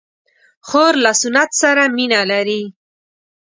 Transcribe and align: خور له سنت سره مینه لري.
خور 0.67 0.93
له 1.03 1.11
سنت 1.21 1.49
سره 1.61 1.83
مینه 1.95 2.21
لري. 2.31 2.63